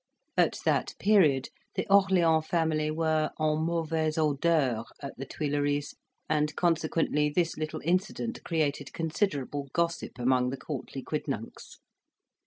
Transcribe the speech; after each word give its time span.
At 0.35 0.57
that 0.65 0.95
period, 0.97 1.49
the 1.75 1.85
Orleans 1.87 2.47
family 2.47 2.89
were 2.89 3.29
en 3.39 3.59
mauvais 3.63 4.17
odeur 4.17 4.83
at 4.99 5.15
the 5.17 5.27
Tuileries, 5.27 5.93
and 6.27 6.55
consequently, 6.55 7.29
this 7.29 7.55
little 7.55 7.81
incident 7.83 8.43
created 8.43 8.93
considerable 8.93 9.67
gossip 9.73 10.17
among 10.17 10.49
the 10.49 10.57
courtly 10.57 11.03
quidnuncs. 11.03 11.77